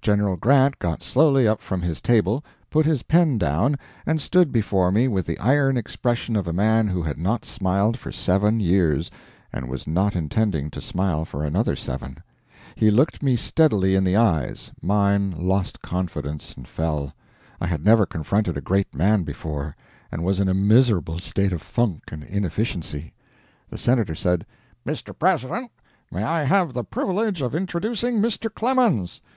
General 0.00 0.36
Grant 0.36 0.78
got 0.78 1.02
slowly 1.02 1.48
up 1.48 1.60
from 1.60 1.82
his 1.82 2.00
table, 2.00 2.44
put 2.70 2.86
his 2.86 3.02
pen 3.02 3.36
down, 3.36 3.76
and 4.06 4.20
stood 4.20 4.52
before 4.52 4.92
me 4.92 5.08
with 5.08 5.26
the 5.26 5.36
iron 5.40 5.76
expression 5.76 6.36
of 6.36 6.46
a 6.46 6.52
man 6.52 6.86
who 6.86 7.02
had 7.02 7.18
not 7.18 7.44
smiled 7.44 7.98
for 7.98 8.12
seven 8.12 8.60
years, 8.60 9.10
and 9.52 9.68
was 9.68 9.84
not 9.84 10.14
intending 10.14 10.70
to 10.70 10.80
smile 10.80 11.24
for 11.24 11.44
another 11.44 11.74
seven. 11.74 12.18
He 12.76 12.92
looked 12.92 13.24
me 13.24 13.34
steadily 13.34 13.96
in 13.96 14.04
the 14.04 14.14
eyes 14.14 14.70
mine 14.80 15.32
lost 15.36 15.82
confidence 15.82 16.54
and 16.56 16.68
fell. 16.68 17.12
I 17.60 17.66
had 17.66 17.84
never 17.84 18.06
confronted 18.06 18.56
a 18.56 18.60
great 18.60 18.94
man 18.94 19.24
before, 19.24 19.74
and 20.12 20.22
was 20.22 20.38
in 20.38 20.48
a 20.48 20.54
miserable 20.54 21.18
state 21.18 21.52
of 21.52 21.60
funk 21.60 22.12
and 22.12 22.22
inefficiency. 22.22 23.14
The 23.68 23.78
Senator 23.78 24.14
said: 24.14 24.46
"Mr. 24.86 25.12
President, 25.18 25.72
may 26.12 26.22
I 26.22 26.44
have 26.44 26.72
the 26.72 26.84
privilege 26.84 27.42
of 27.42 27.52
introducing 27.52 28.20
Mr. 28.20 28.48
Clemens?" 28.54 29.20